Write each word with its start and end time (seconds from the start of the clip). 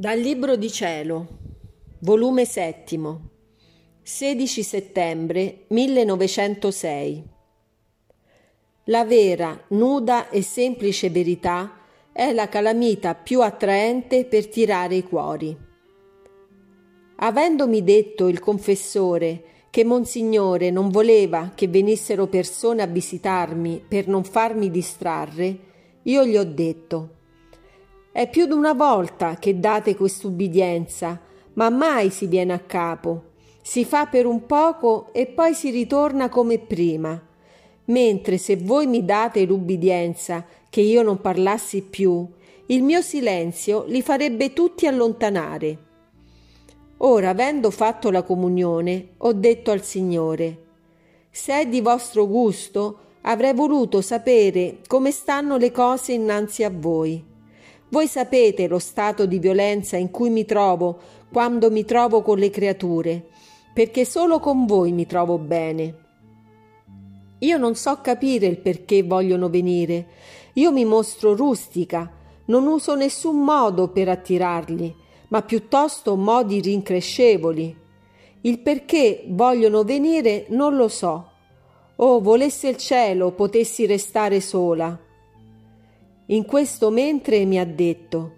Dal 0.00 0.18
Libro 0.18 0.56
di 0.56 0.70
Cielo, 0.70 1.26
volume 1.98 2.46
settimo, 2.46 3.20
16 4.00 4.62
settembre 4.62 5.64
1906. 5.66 7.24
La 8.84 9.04
vera, 9.04 9.62
nuda 9.68 10.30
e 10.30 10.40
semplice 10.40 11.10
verità 11.10 11.80
è 12.12 12.32
la 12.32 12.48
calamita 12.48 13.14
più 13.14 13.42
attraente 13.42 14.24
per 14.24 14.48
tirare 14.48 14.94
i 14.94 15.02
cuori. 15.02 15.54
Avendomi 17.16 17.84
detto 17.84 18.28
il 18.28 18.40
confessore 18.40 19.66
che 19.68 19.84
Monsignore 19.84 20.70
non 20.70 20.88
voleva 20.88 21.52
che 21.54 21.68
venissero 21.68 22.26
persone 22.26 22.80
a 22.80 22.86
visitarmi 22.86 23.84
per 23.86 24.08
non 24.08 24.24
farmi 24.24 24.70
distrarre, 24.70 25.58
io 26.04 26.24
gli 26.24 26.38
ho 26.38 26.44
detto 26.44 27.18
è 28.12 28.28
più 28.28 28.46
di 28.46 28.52
una 28.52 28.72
volta 28.72 29.36
che 29.36 29.60
date 29.60 29.94
quest'ubbidienza, 29.94 31.20
ma 31.54 31.70
mai 31.70 32.10
si 32.10 32.26
viene 32.26 32.52
a 32.52 32.58
capo. 32.58 33.28
Si 33.62 33.84
fa 33.84 34.06
per 34.06 34.26
un 34.26 34.46
poco 34.46 35.12
e 35.12 35.26
poi 35.26 35.54
si 35.54 35.70
ritorna 35.70 36.28
come 36.28 36.58
prima. 36.58 37.20
Mentre 37.84 38.36
se 38.36 38.56
voi 38.56 38.88
mi 38.88 39.04
date 39.04 39.44
l'ubbidienza 39.44 40.44
che 40.68 40.80
io 40.80 41.02
non 41.02 41.20
parlassi 41.20 41.82
più, 41.82 42.26
il 42.66 42.82
mio 42.82 43.00
silenzio 43.00 43.84
li 43.86 44.02
farebbe 44.02 44.52
tutti 44.52 44.88
allontanare. 44.88 45.78
Ora, 46.98 47.30
avendo 47.30 47.70
fatto 47.70 48.10
la 48.10 48.22
comunione, 48.22 49.10
ho 49.18 49.32
detto 49.32 49.70
al 49.70 49.82
Signore, 49.84 50.64
se 51.30 51.60
è 51.60 51.66
di 51.66 51.80
vostro 51.80 52.26
gusto, 52.26 52.98
avrei 53.22 53.54
voluto 53.54 54.00
sapere 54.00 54.78
come 54.86 55.12
stanno 55.12 55.56
le 55.56 55.70
cose 55.70 56.12
innanzi 56.12 56.64
a 56.64 56.70
voi 56.70 57.28
voi 57.90 58.06
sapete 58.06 58.66
lo 58.68 58.78
stato 58.78 59.26
di 59.26 59.38
violenza 59.38 59.96
in 59.96 60.10
cui 60.10 60.30
mi 60.30 60.44
trovo 60.44 60.98
quando 61.30 61.70
mi 61.70 61.84
trovo 61.84 62.22
con 62.22 62.38
le 62.38 62.50
creature, 62.50 63.26
perché 63.72 64.04
solo 64.04 64.40
con 64.40 64.66
voi 64.66 64.92
mi 64.92 65.06
trovo 65.06 65.38
bene. 65.38 65.94
Io 67.38 67.56
non 67.56 67.74
so 67.74 68.00
capire 68.00 68.46
il 68.46 68.58
perché 68.58 69.02
vogliono 69.02 69.48
venire. 69.48 70.06
Io 70.54 70.72
mi 70.72 70.84
mostro 70.84 71.34
rustica, 71.34 72.10
non 72.46 72.66
uso 72.66 72.94
nessun 72.94 73.42
modo 73.42 73.88
per 73.88 74.08
attirarli, 74.08 74.94
ma 75.28 75.42
piuttosto 75.42 76.16
modi 76.16 76.60
rincrescevoli. 76.60 77.76
Il 78.42 78.58
perché 78.60 79.24
vogliono 79.28 79.84
venire 79.84 80.46
non 80.48 80.76
lo 80.76 80.88
so. 80.88 81.28
Oh, 81.96 82.20
volesse 82.20 82.68
il 82.68 82.76
cielo 82.76 83.32
potessi 83.32 83.86
restare 83.86 84.40
sola. 84.40 84.98
In 86.30 86.44
questo 86.44 86.90
mentre 86.90 87.44
mi 87.44 87.58
ha 87.58 87.64
detto, 87.64 88.34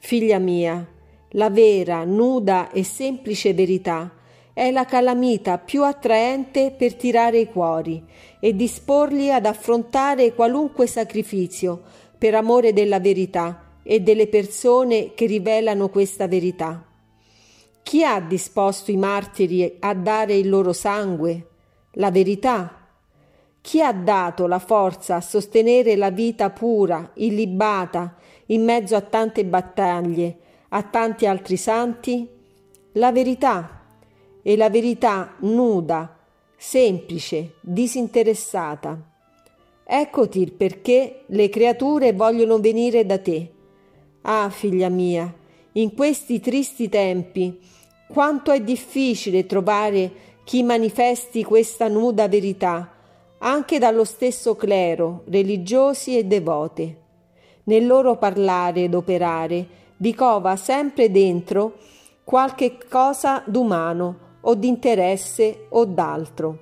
Figlia 0.00 0.38
mia, 0.38 0.86
la 1.30 1.48
vera, 1.48 2.04
nuda 2.04 2.70
e 2.70 2.84
semplice 2.84 3.54
verità 3.54 4.12
è 4.52 4.70
la 4.70 4.84
calamita 4.84 5.56
più 5.56 5.82
attraente 5.82 6.74
per 6.76 6.94
tirare 6.94 7.38
i 7.38 7.46
cuori 7.46 8.04
e 8.38 8.54
disporli 8.54 9.32
ad 9.32 9.46
affrontare 9.46 10.34
qualunque 10.34 10.86
sacrificio 10.86 11.80
per 12.18 12.34
amore 12.34 12.74
della 12.74 13.00
verità 13.00 13.78
e 13.82 14.00
delle 14.00 14.26
persone 14.26 15.14
che 15.14 15.24
rivelano 15.24 15.88
questa 15.88 16.28
verità. 16.28 16.86
Chi 17.82 18.04
ha 18.04 18.20
disposto 18.20 18.90
i 18.90 18.96
martiri 18.98 19.76
a 19.80 19.94
dare 19.94 20.34
il 20.34 20.50
loro 20.50 20.74
sangue? 20.74 21.46
La 21.92 22.10
verità 22.10 22.81
chi 23.62 23.80
ha 23.80 23.92
dato 23.92 24.48
la 24.48 24.58
forza 24.58 25.14
a 25.14 25.20
sostenere 25.20 25.94
la 25.94 26.10
vita 26.10 26.50
pura, 26.50 27.12
illibata, 27.14 28.16
in 28.46 28.64
mezzo 28.64 28.96
a 28.96 29.00
tante 29.00 29.44
battaglie, 29.44 30.36
a 30.70 30.82
tanti 30.82 31.26
altri 31.26 31.56
santi? 31.56 32.28
La 32.94 33.12
verità, 33.12 33.84
e 34.42 34.56
la 34.56 34.68
verità 34.68 35.36
nuda, 35.38 36.18
semplice, 36.56 37.54
disinteressata. 37.60 39.00
Eccoti 39.84 40.40
il 40.40 40.52
perché 40.52 41.22
le 41.26 41.48
creature 41.48 42.12
vogliono 42.14 42.58
venire 42.58 43.06
da 43.06 43.18
te. 43.18 43.48
Ah, 44.22 44.50
figlia 44.50 44.88
mia, 44.88 45.32
in 45.72 45.94
questi 45.94 46.40
tristi 46.40 46.88
tempi, 46.88 47.60
quanto 48.08 48.50
è 48.50 48.60
difficile 48.60 49.46
trovare 49.46 50.12
chi 50.42 50.64
manifesti 50.64 51.44
questa 51.44 51.86
nuda 51.86 52.26
verità 52.26 52.91
anche 53.44 53.78
dallo 53.78 54.04
stesso 54.04 54.54
clero, 54.54 55.22
religiosi 55.26 56.16
e 56.16 56.24
devote. 56.24 57.00
Nel 57.64 57.86
loro 57.86 58.16
parlare 58.16 58.84
ed 58.84 58.94
operare 58.94 59.66
vi 59.96 60.14
cova 60.14 60.54
sempre 60.56 61.10
dentro 61.10 61.78
qualche 62.24 62.78
cosa 62.88 63.42
d'umano 63.44 64.18
o 64.42 64.54
d'interesse 64.54 65.66
o 65.70 65.84
d'altro. 65.84 66.58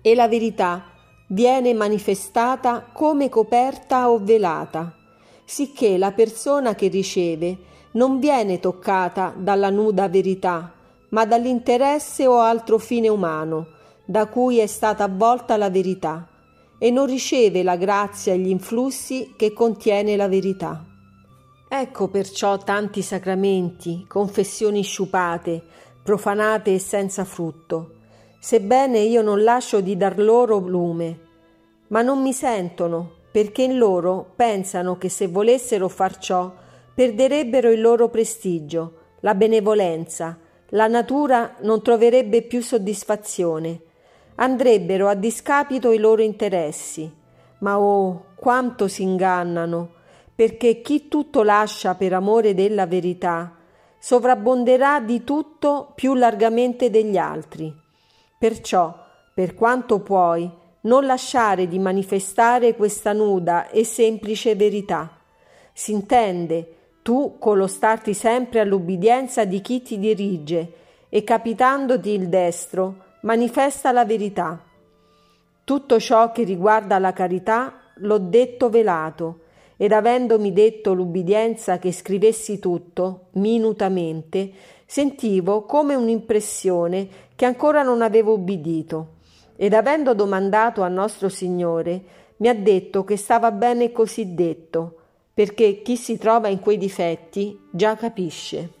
E 0.00 0.14
la 0.14 0.28
verità 0.28 0.84
viene 1.28 1.74
manifestata 1.74 2.86
come 2.92 3.28
coperta 3.28 4.10
o 4.10 4.18
velata, 4.22 4.94
sicché 5.44 5.98
la 5.98 6.12
persona 6.12 6.76
che 6.76 6.86
riceve 6.86 7.56
non 7.92 8.20
viene 8.20 8.60
toccata 8.60 9.34
dalla 9.36 9.70
nuda 9.70 10.08
verità, 10.08 10.72
ma 11.10 11.24
dall'interesse 11.24 12.28
o 12.28 12.38
altro 12.38 12.78
fine 12.78 13.08
umano, 13.08 13.76
da 14.10 14.24
cui 14.24 14.56
è 14.56 14.66
stata 14.66 15.04
avvolta 15.04 15.58
la 15.58 15.68
verità 15.68 16.26
e 16.78 16.90
non 16.90 17.04
riceve 17.04 17.62
la 17.62 17.76
grazia 17.76 18.32
e 18.32 18.38
gli 18.38 18.48
influssi 18.48 19.34
che 19.36 19.52
contiene 19.52 20.16
la 20.16 20.28
verità. 20.28 20.82
Ecco 21.68 22.08
perciò 22.08 22.56
tanti 22.56 23.02
sacramenti, 23.02 24.06
confessioni 24.08 24.80
sciupate, 24.80 25.62
profanate 26.02 26.72
e 26.72 26.78
senza 26.78 27.26
frutto, 27.26 27.96
sebbene 28.40 29.00
io 29.00 29.20
non 29.20 29.42
lascio 29.42 29.82
di 29.82 29.94
dar 29.94 30.18
loro 30.18 30.56
lume, 30.56 31.20
ma 31.88 32.00
non 32.00 32.22
mi 32.22 32.32
sentono, 32.32 33.16
perché 33.30 33.60
in 33.60 33.76
loro 33.76 34.32
pensano 34.34 34.96
che 34.96 35.10
se 35.10 35.26
volessero 35.26 35.86
far 35.88 36.16
ciò 36.16 36.50
perderebbero 36.94 37.70
il 37.70 37.82
loro 37.82 38.08
prestigio, 38.08 39.16
la 39.20 39.34
benevolenza, 39.34 40.38
la 40.70 40.86
natura 40.86 41.56
non 41.60 41.82
troverebbe 41.82 42.40
più 42.40 42.62
soddisfazione 42.62 43.82
andrebbero 44.40 45.08
a 45.08 45.14
discapito 45.14 45.92
i 45.92 45.98
loro 45.98 46.22
interessi. 46.22 47.10
Ma 47.60 47.78
oh, 47.78 48.26
quanto 48.36 48.88
si 48.88 49.02
ingannano, 49.02 49.90
perché 50.34 50.80
chi 50.80 51.08
tutto 51.08 51.42
lascia 51.42 51.94
per 51.94 52.12
amore 52.12 52.54
della 52.54 52.86
verità 52.86 53.54
sovrabbonderà 53.98 55.00
di 55.00 55.24
tutto 55.24 55.92
più 55.94 56.14
largamente 56.14 56.88
degli 56.88 57.16
altri. 57.16 57.74
Perciò, 58.38 58.94
per 59.34 59.54
quanto 59.54 59.98
puoi, 60.00 60.48
non 60.82 61.04
lasciare 61.04 61.66
di 61.66 61.80
manifestare 61.80 62.76
questa 62.76 63.12
nuda 63.12 63.68
e 63.68 63.84
semplice 63.84 64.54
verità. 64.54 65.18
S'intende, 65.72 66.74
tu 67.02 67.38
con 67.40 67.56
lo 67.56 67.66
starti 67.66 68.14
sempre 68.14 68.60
all'ubbidienza 68.60 69.44
di 69.44 69.60
chi 69.60 69.82
ti 69.82 69.98
dirige 69.98 70.72
e 71.08 71.24
capitandoti 71.24 72.10
il 72.10 72.28
destro, 72.28 73.06
manifesta 73.22 73.92
la 73.92 74.04
verità. 74.04 74.62
Tutto 75.64 75.98
ciò 75.98 76.32
che 76.32 76.44
riguarda 76.44 76.98
la 76.98 77.12
carità 77.12 77.80
l'ho 77.96 78.18
detto 78.18 78.70
velato, 78.70 79.40
ed 79.76 79.92
avendomi 79.92 80.52
detto 80.52 80.92
l'ubbidienza 80.92 81.78
che 81.78 81.92
scrivessi 81.92 82.58
tutto, 82.58 83.26
minutamente, 83.32 84.50
sentivo 84.86 85.62
come 85.62 85.94
un'impressione 85.94 87.08
che 87.36 87.44
ancora 87.44 87.82
non 87.82 88.02
avevo 88.02 88.32
ubbidito. 88.32 89.16
Ed 89.56 89.74
avendo 89.74 90.14
domandato 90.14 90.82
a 90.82 90.88
nostro 90.88 91.28
Signore, 91.28 92.02
mi 92.38 92.48
ha 92.48 92.54
detto 92.54 93.04
che 93.04 93.16
stava 93.16 93.50
bene 93.50 93.92
così 93.92 94.34
detto, 94.34 94.96
perché 95.34 95.82
chi 95.82 95.96
si 95.96 96.18
trova 96.18 96.48
in 96.48 96.60
quei 96.60 96.78
difetti 96.78 97.58
già 97.70 97.96
capisce. 97.96 98.77